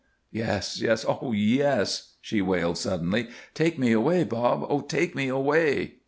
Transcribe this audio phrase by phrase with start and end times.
[0.31, 1.05] "Yes, yes!
[1.07, 3.27] Oh yes!" she wailed, suddenly.
[3.53, 4.65] "Take me away, Bob.
[4.67, 5.97] Oh, take me away!"